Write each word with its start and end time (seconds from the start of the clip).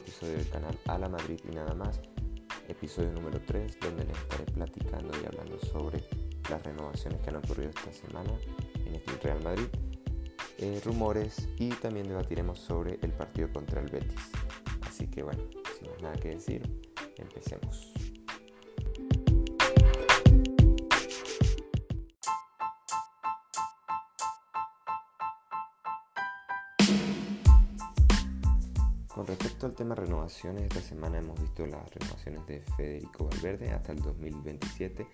episodio 0.00 0.36
del 0.38 0.48
canal 0.48 0.78
A 0.86 0.98
la 0.98 1.08
Madrid 1.08 1.38
y 1.48 1.54
nada 1.54 1.74
más, 1.74 2.00
episodio 2.68 3.12
número 3.12 3.40
3, 3.46 3.78
donde 3.80 4.04
les 4.04 4.16
estaré 4.16 4.44
platicando 4.44 5.12
y 5.20 5.26
hablando 5.26 5.58
sobre 5.60 6.02
las 6.48 6.62
renovaciones 6.62 7.20
que 7.20 7.30
han 7.30 7.36
ocurrido 7.36 7.70
esta 7.70 7.92
semana 7.92 8.30
en 8.86 8.94
este 8.94 9.12
Real 9.22 9.42
Madrid, 9.42 9.66
eh, 10.58 10.80
rumores 10.84 11.48
y 11.58 11.68
también 11.68 12.08
debatiremos 12.08 12.58
sobre 12.58 12.98
el 13.02 13.12
partido 13.12 13.52
contra 13.52 13.80
el 13.80 13.90
Betis. 13.90 14.30
Así 14.82 15.06
que 15.06 15.22
bueno, 15.22 15.42
sin 15.78 15.90
más 15.90 16.02
nada 16.02 16.16
que 16.16 16.30
decir, 16.30 16.62
empecemos. 17.16 17.92
Respecto 29.30 29.66
al 29.66 29.74
tema 29.74 29.94
renovaciones, 29.94 30.64
esta 30.64 30.80
semana 30.80 31.18
hemos 31.18 31.40
visto 31.40 31.64
las 31.64 31.88
renovaciones 31.94 32.44
de 32.48 32.60
Federico 32.76 33.28
Valverde 33.28 33.70
hasta 33.70 33.92
el 33.92 34.02
2027 34.02 35.06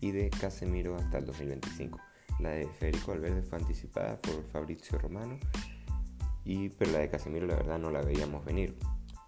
y 0.00 0.10
de 0.10 0.28
Casemiro 0.28 0.96
hasta 0.96 1.18
el 1.18 1.26
2025. 1.26 2.00
La 2.40 2.50
de 2.50 2.66
Federico 2.66 3.12
Valverde 3.12 3.42
fue 3.42 3.58
anticipada 3.58 4.16
por 4.16 4.42
Fabrizio 4.50 4.98
Romano, 4.98 5.38
y, 6.44 6.70
pero 6.70 6.90
la 6.90 6.98
de 6.98 7.10
Casemiro 7.10 7.46
la 7.46 7.54
verdad 7.54 7.78
no 7.78 7.90
la 7.90 8.02
veíamos 8.02 8.44
venir. 8.44 8.76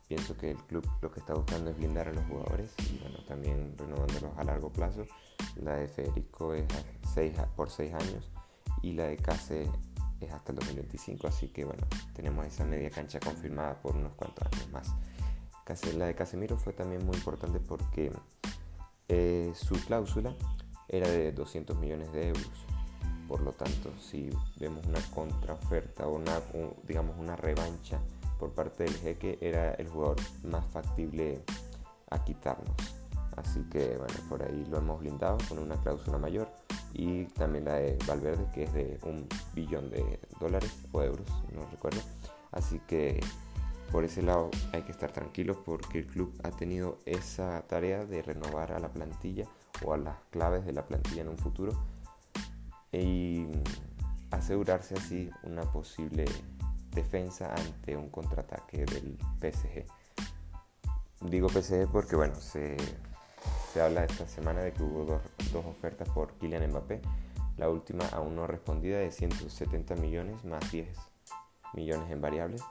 Pienso 0.09 0.37
que 0.37 0.51
el 0.51 0.59
club 0.65 0.85
lo 1.01 1.13
que 1.13 1.21
está 1.21 1.35
buscando 1.35 1.71
es 1.71 1.77
blindar 1.77 2.09
a 2.09 2.13
los 2.13 2.25
jugadores 2.25 2.75
y 2.93 2.99
bueno, 2.99 3.25
también 3.27 3.77
renovándolos 3.79 4.37
a 4.37 4.43
largo 4.43 4.73
plazo. 4.73 5.07
La 5.55 5.77
de 5.77 5.87
Federico 5.87 6.53
es 6.53 6.65
por 7.55 7.71
6 7.71 7.95
años 7.95 8.29
y 8.83 8.93
la 8.95 9.05
de 9.05 9.17
Case 9.19 9.71
es 10.25 10.33
hasta 10.33 10.53
el 10.53 10.59
2025, 10.59 11.27
así 11.27 11.49
que 11.49 11.65
bueno, 11.65 11.87
tenemos 12.15 12.47
esa 12.47 12.65
media 12.65 12.91
cancha 12.91 13.21
confirmada 13.21 13.81
por 13.81 13.97
unos 13.97 14.13
cuantos 14.15 14.47
años 14.47 14.71
más. 14.71 14.95
La 15.97 16.07
de 16.07 16.15
Casemiro 16.15 16.59
fue 16.59 16.75
también 16.75 17.07
muy 17.07 17.17
importante 17.17 17.59
porque 17.59 18.13
eh, 19.09 19.53
su 19.55 19.75
cláusula 19.87 20.35
era 20.87 21.09
de 21.09 21.33
200 21.33 21.79
millones 21.79 22.13
de 22.13 22.29
euros. 22.29 22.67
Por 23.27 23.41
lo 23.41 23.53
tanto, 23.53 23.91
si 23.99 24.29
vemos 24.59 24.85
una 24.87 25.01
contraoferta 25.15 26.07
o 26.07 26.17
una, 26.17 26.41
digamos 26.83 27.17
una 27.19 27.37
revancha 27.37 27.99
por 28.39 28.53
parte 28.53 28.85
del 28.85 28.95
jeque, 28.97 29.39
era 29.41 29.73
el 29.75 29.89
jugador 29.89 30.17
más 30.43 30.67
factible 30.67 31.43
a 32.11 32.23
quitarnos. 32.23 32.77
Así 33.37 33.63
que 33.71 33.97
bueno, 33.97 34.15
por 34.29 34.43
ahí 34.43 34.67
lo 34.67 34.77
hemos 34.77 35.01
blindado 35.01 35.39
con 35.49 35.59
una 35.59 35.77
cláusula 35.77 36.19
mayor 36.19 36.52
y 36.93 37.25
también 37.27 37.65
la 37.65 37.75
de 37.75 37.99
Valverde 38.07 38.47
que 38.53 38.65
es 38.65 38.73
de 38.73 38.99
un 39.05 39.27
billón 39.55 39.91
de 39.91 40.21
dólares 40.41 40.73
o 40.93 41.03
euros, 41.03 41.27
no 41.53 41.67
recuerdo. 41.71 42.01
Así 42.51 42.81
que 42.87 43.21
por 43.91 44.05
ese 44.05 44.23
lado 44.23 44.51
hay 44.73 44.83
que 44.83 44.93
estar 44.93 45.13
tranquilos 45.13 45.59
porque 45.65 45.99
el 45.99 46.07
club 46.07 46.35
ha 46.43 46.51
tenido 46.51 46.99
esa 47.05 47.63
tarea 47.67 48.05
de 48.05 48.23
renovar 48.23 48.73
a 48.73 48.79
la 48.79 48.89
plantilla 48.89 49.47
o 49.85 49.93
a 49.93 49.99
las 49.99 50.17
claves 50.31 50.65
de 50.65 50.73
la 50.73 50.87
plantilla 50.87 51.23
en 51.23 51.29
un 51.29 51.39
futuro 51.39 51.73
y 52.91 53.47
asegurarse 54.31 54.95
así 54.95 55.31
una 55.43 55.63
posible 55.63 56.25
defensa 56.91 57.55
ante 57.55 57.97
un 57.97 58.09
contraataque 58.11 58.85
del 58.85 59.19
PSG. 59.41 59.85
Digo 61.23 61.49
PSG 61.49 61.91
porque 61.91 62.17
bueno, 62.17 62.35
se 62.37 62.77
se 63.73 63.81
habla 63.81 64.05
esta 64.05 64.27
semana 64.27 64.61
de 64.61 64.73
que 64.73 64.83
hubo 64.83 65.05
dos, 65.05 65.65
ofertas 65.65 66.07
por 66.11 66.35
Kylian 66.35 66.69
Mbappé, 66.69 67.01
la 67.57 67.71
última 67.71 68.07
aún 68.09 68.37
no 68.37 68.47
respondida 68.47 68.99
de 68.99 69.11
170 69.11 69.95
millones 69.97 70.45
más 70.45 70.71
10 70.71 70.89
millones 71.73 72.11
en 72.11 72.21
variables. 72.21 72.63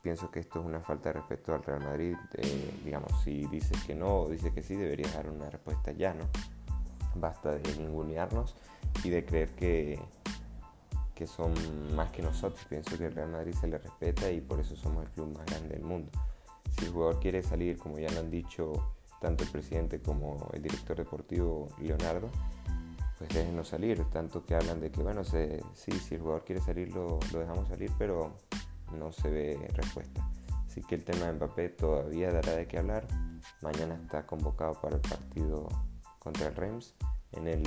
Pienso 0.00 0.30
que 0.30 0.40
esto 0.40 0.60
es 0.60 0.64
una 0.64 0.80
falta 0.80 1.10
de 1.10 1.14
respeto 1.14 1.54
al 1.54 1.62
Real 1.62 1.80
Madrid. 1.80 2.16
Eh, 2.34 2.80
digamos, 2.82 3.10
si 3.22 3.46
dices 3.48 3.82
que 3.84 3.94
no 3.94 4.20
o 4.20 4.28
dices 4.28 4.54
que 4.54 4.62
sí, 4.62 4.74
deberías 4.74 5.12
dar 5.12 5.28
una 5.28 5.50
respuesta 5.50 5.92
ya, 5.92 6.14
¿no? 6.14 6.24
Basta 7.14 7.50
de 7.50 7.76
ningunearnos 7.76 8.54
y 9.04 9.10
de 9.10 9.26
creer 9.26 9.50
que, 9.50 10.00
que 11.14 11.26
son 11.26 11.52
más 11.94 12.10
que 12.10 12.22
nosotros. 12.22 12.64
Pienso 12.70 12.96
que 12.96 13.06
el 13.06 13.14
Real 13.14 13.28
Madrid 13.28 13.54
se 13.60 13.66
le 13.66 13.76
respeta 13.76 14.30
y 14.30 14.40
por 14.40 14.60
eso 14.60 14.76
somos 14.76 15.04
el 15.04 15.10
club 15.10 15.36
más 15.36 15.44
grande 15.44 15.74
del 15.74 15.84
mundo. 15.84 16.10
Si 16.78 16.86
el 16.86 16.92
jugador 16.92 17.20
quiere 17.20 17.42
salir, 17.42 17.76
como 17.76 17.98
ya 17.98 18.08
lo 18.10 18.20
han 18.20 18.30
dicho 18.30 18.94
tanto 19.22 19.44
el 19.44 19.50
presidente 19.50 20.02
como 20.02 20.50
el 20.52 20.60
director 20.60 20.96
deportivo 20.96 21.68
Leonardo, 21.78 22.28
pues 23.16 23.32
déjenos 23.32 23.68
salir, 23.68 24.04
tanto 24.10 24.44
que 24.44 24.56
hablan 24.56 24.80
de 24.80 24.90
que, 24.90 25.00
bueno, 25.00 25.22
sí, 25.22 25.38
si 25.74 26.16
el 26.16 26.20
jugador 26.20 26.44
quiere 26.44 26.60
salir 26.60 26.92
lo, 26.92 27.20
dejamos 27.32 27.68
salir, 27.68 27.92
pero 27.96 28.34
no 28.98 29.12
se 29.12 29.30
ve 29.30 29.70
respuesta. 29.74 30.28
Así 30.66 30.82
que 30.82 30.96
el 30.96 31.04
tema 31.04 31.26
de 31.26 31.34
Mbappé 31.34 31.68
todavía 31.68 32.32
dará 32.32 32.56
de 32.56 32.66
qué 32.66 32.78
hablar. 32.78 33.06
Mañana 33.60 33.94
está 33.94 34.26
convocado 34.26 34.74
para 34.80 34.96
el 34.96 35.02
partido 35.02 35.68
contra 36.18 36.48
el 36.48 36.56
Reims 36.56 36.94
en 37.30 37.46
el 37.46 37.62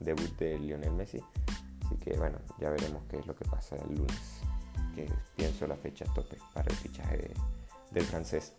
debut 0.00 0.36
de 0.36 0.58
Lionel 0.58 0.92
Messi. 0.92 1.22
Así 1.86 1.96
que 1.96 2.18
bueno, 2.18 2.38
ya 2.58 2.68
veremos 2.68 3.02
qué 3.08 3.18
es 3.18 3.26
lo 3.26 3.34
que 3.34 3.46
pasa 3.46 3.76
el 3.76 3.96
lunes, 3.96 4.40
que 4.94 5.10
pienso 5.36 5.66
la 5.66 5.76
fecha 5.76 6.04
tope 6.14 6.36
para 6.52 6.68
el 6.68 6.76
fichaje 6.76 7.32
del 7.92 8.04
francés. 8.04 8.52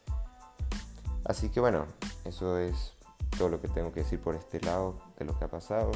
Así 1.25 1.49
que 1.49 1.59
bueno, 1.59 1.85
eso 2.23 2.57
es 2.57 2.93
todo 3.37 3.49
lo 3.49 3.59
que 3.59 3.67
tengo 3.67 3.91
que 3.91 4.01
decir 4.01 4.21
por 4.21 4.35
este 4.35 4.61
lado 4.61 4.99
de 5.17 5.25
lo 5.25 5.37
que 5.37 5.45
ha 5.45 5.49
pasado. 5.49 5.91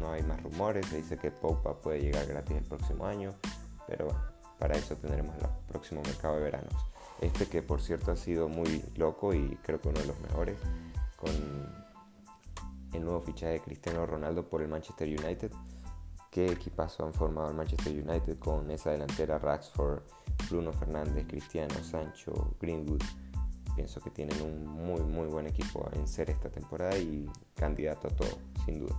No 0.00 0.12
hay 0.12 0.22
más 0.22 0.42
rumores, 0.42 0.86
se 0.86 0.98
dice 0.98 1.18
que 1.18 1.30
Popa 1.30 1.80
puede 1.80 2.00
llegar 2.00 2.26
gratis 2.26 2.56
el 2.56 2.64
próximo 2.64 3.06
año, 3.06 3.34
pero 3.86 4.06
bueno, 4.06 4.20
para 4.58 4.76
eso 4.76 4.94
tendremos 4.96 5.34
el 5.36 5.48
próximo 5.68 6.02
mercado 6.02 6.36
de 6.36 6.42
veranos. 6.42 6.74
Este 7.20 7.46
que 7.46 7.62
por 7.62 7.80
cierto 7.80 8.12
ha 8.12 8.16
sido 8.16 8.48
muy 8.48 8.84
loco 8.96 9.32
y 9.32 9.58
creo 9.62 9.80
que 9.80 9.88
uno 9.88 10.00
de 10.00 10.06
los 10.06 10.20
mejores 10.20 10.58
con 11.16 11.32
el 12.92 13.04
nuevo 13.04 13.20
fichaje 13.22 13.54
de 13.54 13.60
Cristiano 13.60 14.06
Ronaldo 14.06 14.48
por 14.48 14.62
el 14.62 14.68
Manchester 14.68 15.08
United. 15.08 15.50
Qué 16.30 16.46
equipazo 16.46 17.06
han 17.06 17.14
formado 17.14 17.48
el 17.48 17.56
Manchester 17.56 17.92
United 17.92 18.38
con 18.38 18.70
esa 18.70 18.90
delantera 18.90 19.38
Raxford, 19.38 20.02
Bruno 20.50 20.72
Fernández, 20.72 21.26
Cristiano, 21.26 21.74
Sancho, 21.82 22.54
Greenwood 22.60 23.02
pienso 23.74 24.00
que 24.00 24.10
tienen 24.10 24.40
un 24.42 24.66
muy 24.66 25.00
muy 25.02 25.26
buen 25.26 25.46
equipo 25.46 25.88
en 25.92 26.06
ser 26.06 26.30
esta 26.30 26.50
temporada 26.50 26.96
y 26.96 27.28
candidato 27.54 28.08
a 28.08 28.10
todo, 28.10 28.38
sin 28.64 28.80
duda. 28.80 28.94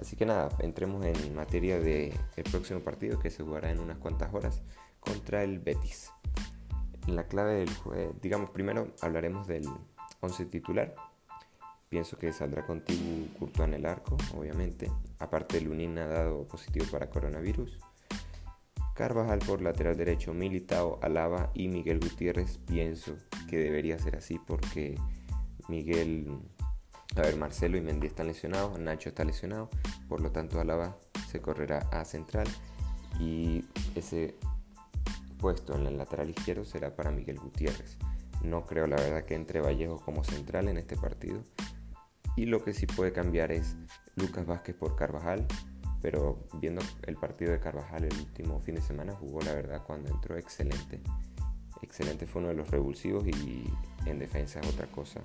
Así 0.00 0.16
que 0.16 0.26
nada, 0.26 0.50
entremos 0.58 1.04
en 1.04 1.34
materia 1.34 1.78
del 1.78 2.12
próximo 2.50 2.80
partido 2.80 3.18
que 3.18 3.30
se 3.30 3.42
jugará 3.42 3.70
en 3.70 3.80
unas 3.80 3.98
cuantas 3.98 4.32
horas 4.34 4.62
contra 5.00 5.42
el 5.42 5.58
Betis. 5.58 6.10
La 7.06 7.26
clave 7.28 7.54
del 7.54 7.74
juego, 7.74 8.14
digamos, 8.20 8.50
primero 8.50 8.88
hablaremos 9.00 9.46
del 9.46 9.66
11 10.20 10.46
titular. 10.46 10.94
Pienso 11.88 12.18
que 12.18 12.32
saldrá 12.32 12.66
contigo 12.66 13.28
Courtois 13.38 13.68
en 13.68 13.74
el 13.74 13.86
arco, 13.86 14.16
obviamente. 14.36 14.90
Aparte, 15.20 15.60
Lunin 15.60 15.98
ha 15.98 16.08
dado 16.08 16.46
positivo 16.48 16.84
para 16.90 17.08
coronavirus. 17.08 17.78
Carvajal 18.96 19.40
por 19.40 19.60
lateral 19.60 19.94
derecho, 19.94 20.32
Militao, 20.32 20.98
Alaba 21.02 21.50
y 21.52 21.68
Miguel 21.68 22.00
Gutiérrez. 22.00 22.58
Pienso 22.66 23.14
que 23.46 23.58
debería 23.58 23.98
ser 23.98 24.16
así 24.16 24.38
porque 24.38 24.98
Miguel, 25.68 26.38
a 27.14 27.20
ver, 27.20 27.36
Marcelo 27.36 27.76
y 27.76 27.82
Mendy 27.82 28.06
están 28.06 28.28
lesionados, 28.28 28.78
Nacho 28.78 29.10
está 29.10 29.22
lesionado, 29.22 29.68
por 30.08 30.22
lo 30.22 30.32
tanto 30.32 30.58
Alaba 30.58 30.96
se 31.28 31.42
correrá 31.42 31.80
a 31.92 32.06
central 32.06 32.48
y 33.20 33.66
ese 33.94 34.34
puesto 35.38 35.74
en 35.74 35.86
el 35.86 35.98
lateral 35.98 36.30
izquierdo 36.30 36.64
será 36.64 36.96
para 36.96 37.10
Miguel 37.10 37.38
Gutiérrez. 37.38 37.98
No 38.42 38.64
creo 38.64 38.86
la 38.86 38.96
verdad 38.96 39.24
que 39.24 39.34
entre 39.34 39.60
Vallejo 39.60 40.00
como 40.00 40.24
central 40.24 40.68
en 40.68 40.78
este 40.78 40.96
partido. 40.96 41.42
Y 42.34 42.46
lo 42.46 42.64
que 42.64 42.72
sí 42.72 42.86
puede 42.86 43.12
cambiar 43.12 43.52
es 43.52 43.76
Lucas 44.14 44.46
Vázquez 44.46 44.74
por 44.74 44.96
Carvajal 44.96 45.46
pero 46.06 46.38
viendo 46.52 46.80
el 47.02 47.16
partido 47.16 47.50
de 47.50 47.58
Carvajal 47.58 48.04
el 48.04 48.16
último 48.16 48.60
fin 48.60 48.76
de 48.76 48.80
semana, 48.80 49.12
jugó 49.14 49.40
la 49.40 49.52
verdad 49.54 49.82
cuando 49.84 50.08
entró 50.08 50.36
excelente. 50.36 51.00
Excelente 51.82 52.28
fue 52.28 52.42
uno 52.42 52.50
de 52.50 52.54
los 52.54 52.70
revulsivos 52.70 53.26
y 53.26 53.64
en 54.04 54.20
defensa 54.20 54.60
es 54.60 54.68
otra 54.68 54.86
cosa. 54.86 55.20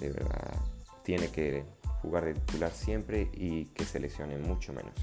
De 0.00 0.08
verdad, 0.08 0.54
tiene 1.02 1.28
que 1.28 1.64
jugar 2.00 2.24
de 2.24 2.32
titular 2.32 2.70
siempre 2.70 3.28
y 3.34 3.66
que 3.66 3.84
se 3.84 4.00
lesione 4.00 4.38
mucho 4.38 4.72
menos. 4.72 4.94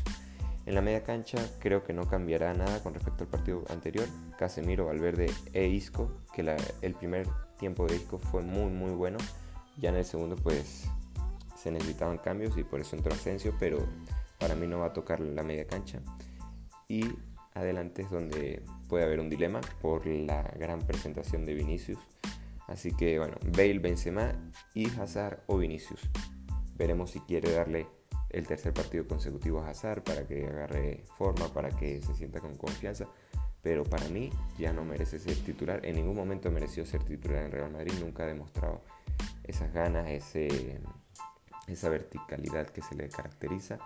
En 0.66 0.74
la 0.74 0.82
media 0.82 1.04
cancha 1.04 1.38
creo 1.60 1.84
que 1.84 1.94
no 1.94 2.08
cambiará 2.08 2.56
nada 2.56 2.82
con 2.82 2.96
respecto 2.96 3.24
al 3.24 3.30
partido 3.30 3.66
anterior. 3.70 4.08
Casemiro, 4.40 4.88
Valverde 4.88 5.30
e 5.54 5.68
Isco, 5.68 6.12
que 6.34 6.42
el 6.82 6.96
primer 6.96 7.28
tiempo 7.60 7.86
de 7.86 7.98
Isco 7.98 8.18
fue 8.18 8.42
muy 8.42 8.72
muy 8.72 8.94
bueno. 8.94 9.20
Ya 9.78 9.90
en 9.90 9.98
el 9.98 10.06
segundo 10.06 10.36
pues 10.38 10.86
se 11.56 11.70
necesitaban 11.70 12.18
cambios 12.18 12.58
y 12.58 12.64
por 12.64 12.80
eso 12.80 12.96
entró 12.96 13.14
Asensio, 13.14 13.54
pero 13.60 13.86
para 14.40 14.56
mí 14.56 14.68
no 14.68 14.80
va 14.80 14.88
a 14.88 14.94
tocar 14.94 15.20
la 15.20 15.44
media 15.44 15.68
cancha. 15.68 16.02
Y 16.88 17.06
adelante 17.54 18.04
es 18.04 18.12
donde 18.12 18.64
puede 18.88 19.04
haber 19.04 19.20
un 19.20 19.30
dilema 19.30 19.62
por 19.82 20.06
la 20.06 20.44
gran 20.58 20.80
presentación 20.80 21.46
de 21.46 21.54
Vinicius. 21.54 22.00
Así 22.68 22.92
que 22.92 23.18
bueno, 23.18 23.38
Bale, 23.56 23.80
Benzema 23.80 24.34
y 24.74 24.90
Hazard 25.00 25.44
o 25.48 25.58
Vinicius. 25.58 26.10
Veremos 26.76 27.12
si 27.12 27.20
quiere 27.22 27.52
darle 27.52 27.88
el 28.30 28.46
tercer 28.46 28.74
partido 28.74 29.08
consecutivo 29.08 29.62
a 29.62 29.70
Hazard 29.70 30.04
para 30.04 30.28
que 30.28 30.46
agarre 30.46 31.04
forma, 31.18 31.48
para 31.54 31.70
que 31.70 32.02
se 32.02 32.14
sienta 32.14 32.40
con 32.40 32.56
confianza. 32.56 33.08
pero 33.62 33.84
para 33.84 34.08
mí 34.08 34.30
ya 34.58 34.72
no 34.72 34.86
merece 34.86 35.20
ser 35.20 35.36
titular. 35.38 35.86
En 35.86 35.96
ningún 35.96 36.16
momento 36.16 36.50
mereció 36.52 36.86
ser 36.86 37.04
titular 37.04 37.44
en 37.44 37.52
Real 37.52 37.72
Madrid, 37.72 37.94
nunca 38.00 38.24
ha 38.24 38.28
demostrado 38.28 38.82
esas 39.44 39.74
ganas, 39.74 40.10
ese, 40.10 40.80
esa 41.68 41.90
verticalidad 41.90 42.68
que 42.68 42.82
se 42.82 42.96
le 42.96 43.10
caracteriza. 43.10 43.80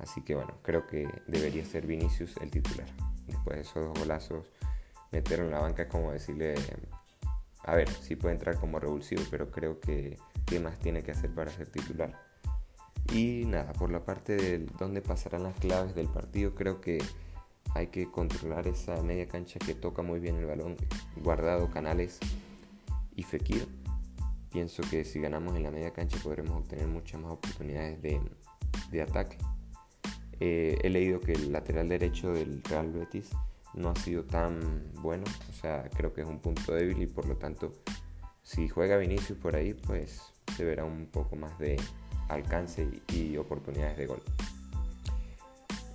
Así 0.00 0.22
que 0.22 0.34
bueno, 0.34 0.54
creo 0.62 0.86
que 0.86 1.08
debería 1.26 1.64
ser 1.64 1.86
Vinicius 1.86 2.36
el 2.40 2.50
titular. 2.50 2.88
Después 3.26 3.56
de 3.56 3.62
esos 3.62 3.84
dos 3.86 3.98
golazos, 3.98 4.50
meterlo 5.12 5.44
en 5.46 5.50
la 5.52 5.60
banca 5.60 5.82
es 5.82 5.88
como 5.88 6.12
decirle, 6.12 6.54
a 7.64 7.74
ver, 7.74 7.88
sí 7.88 8.16
puede 8.16 8.34
entrar 8.34 8.56
como 8.56 8.78
revulsivo, 8.80 9.22
pero 9.30 9.50
creo 9.50 9.80
que 9.80 10.18
qué 10.46 10.60
más 10.60 10.78
tiene 10.78 11.02
que 11.02 11.12
hacer 11.12 11.30
para 11.34 11.50
ser 11.50 11.68
titular. 11.68 12.18
Y 13.12 13.44
nada, 13.46 13.72
por 13.72 13.90
la 13.90 14.04
parte 14.04 14.36
de 14.36 14.58
dónde 14.78 15.02
pasarán 15.02 15.42
las 15.42 15.54
claves 15.58 15.94
del 15.94 16.08
partido, 16.08 16.54
creo 16.54 16.80
que 16.80 17.02
hay 17.74 17.88
que 17.88 18.10
controlar 18.10 18.66
esa 18.66 19.02
media 19.02 19.28
cancha 19.28 19.58
que 19.58 19.74
toca 19.74 20.02
muy 20.02 20.20
bien 20.20 20.36
el 20.36 20.46
balón, 20.46 20.76
guardado 21.16 21.70
Canales 21.70 22.18
y 23.16 23.22
Fekir. 23.22 23.68
Pienso 24.50 24.82
que 24.90 25.04
si 25.04 25.20
ganamos 25.20 25.54
en 25.56 25.62
la 25.62 25.70
media 25.70 25.92
cancha 25.92 26.18
podremos 26.22 26.56
obtener 26.56 26.86
muchas 26.88 27.20
más 27.20 27.32
oportunidades 27.32 28.00
de, 28.02 29.02
ataque. 29.02 29.38
Eh, 30.40 30.78
he 30.82 30.88
leído 30.88 31.20
que 31.20 31.32
el 31.32 31.52
lateral 31.52 31.88
derecho 31.88 32.32
del 32.32 32.62
Real 32.64 32.90
Betis 32.90 33.30
no 33.74 33.90
ha 33.90 33.96
sido 33.96 34.24
tan 34.24 34.90
bueno, 34.94 35.24
o 35.48 35.52
sea, 35.52 35.88
creo 35.94 36.12
que 36.12 36.22
es 36.22 36.26
un 36.26 36.40
punto 36.40 36.72
débil 36.72 37.02
y 37.02 37.06
por 37.06 37.26
lo 37.26 37.36
tanto, 37.36 37.72
si 38.42 38.68
juega 38.68 38.96
Vinicius 38.96 39.38
por 39.38 39.54
ahí, 39.54 39.74
pues 39.74 40.22
se 40.56 40.64
verá 40.64 40.84
un 40.84 41.06
poco 41.06 41.36
más 41.36 41.58
de 41.58 41.76
alcance 42.28 42.88
y 43.12 43.36
oportunidades 43.36 43.96
de 43.98 44.06
gol. 44.06 44.22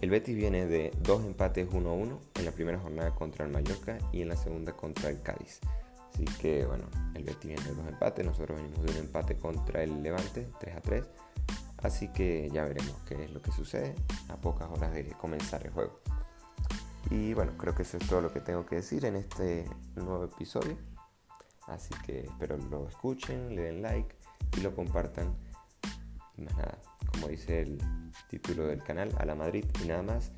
El 0.01 0.09
Betis 0.09 0.35
viene 0.35 0.67
de 0.67 0.91
dos 1.01 1.23
empates 1.25 1.67
1-1 1.67 2.19
en 2.35 2.45
la 2.45 2.51
primera 2.51 2.77
jornada 2.77 3.15
contra 3.15 3.45
el 3.45 3.51
Mallorca 3.51 3.97
y 4.11 4.21
en 4.21 4.29
la 4.29 4.35
segunda 4.35 4.73
contra 4.73 5.09
el 5.09 5.21
Cádiz. 5.21 5.59
Así 6.13 6.25
que 6.39 6.65
bueno, 6.65 6.85
el 7.15 7.23
Betis 7.23 7.47
viene 7.47 7.63
de 7.63 7.73
dos 7.73 7.87
empates, 7.87 8.25
nosotros 8.25 8.61
venimos 8.61 8.83
de 8.83 8.91
un 8.91 8.97
empate 8.97 9.35
contra 9.35 9.83
el 9.83 10.03
Levante 10.03 10.47
3-3. 10.61 11.03
Así 11.77 12.07
que 12.07 12.49
ya 12.51 12.63
veremos 12.63 12.95
qué 13.07 13.25
es 13.25 13.31
lo 13.31 13.41
que 13.41 13.51
sucede 13.51 13.95
a 14.29 14.37
pocas 14.37 14.69
horas 14.69 14.93
de 14.93 15.05
comenzar 15.19 15.65
el 15.65 15.71
juego. 15.71 15.99
Y 17.09 17.33
bueno, 17.33 17.53
creo 17.57 17.75
que 17.75 17.83
eso 17.83 17.97
es 17.97 18.07
todo 18.07 18.21
lo 18.21 18.33
que 18.33 18.41
tengo 18.41 18.65
que 18.65 18.77
decir 18.77 19.05
en 19.05 19.15
este 19.15 19.65
nuevo 19.95 20.25
episodio. 20.25 20.77
Así 21.67 21.93
que 22.05 22.21
espero 22.21 22.57
lo 22.57 22.87
escuchen, 22.87 23.55
le 23.55 23.63
den 23.63 23.81
like 23.81 24.15
y 24.57 24.61
lo 24.61 24.75
compartan. 24.75 25.35
Y 26.37 26.41
más 26.41 26.55
nada, 26.57 26.77
como 27.11 27.27
dice 27.27 27.61
el 27.61 27.81
título 28.29 28.67
del 28.67 28.83
canal, 28.83 29.13
a 29.19 29.25
la 29.25 29.35
Madrid 29.35 29.65
y 29.83 29.87
nada 29.87 30.03
más. 30.03 30.31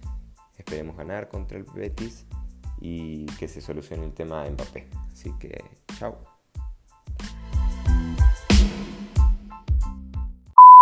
Esperemos 0.57 0.97
ganar 0.97 1.29
contra 1.29 1.57
el 1.57 1.63
Betis 1.63 2.25
y 2.79 3.25
que 3.37 3.47
se 3.47 3.61
solucione 3.61 4.05
el 4.05 4.13
tema 4.13 4.49
Mbappé. 4.49 4.89
Así 5.11 5.31
que, 5.39 5.63
chao. 5.97 6.36